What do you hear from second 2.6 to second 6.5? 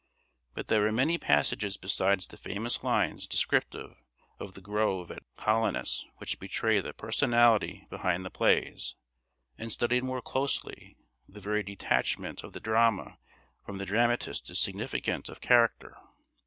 lines descriptive of the grove at Colonus which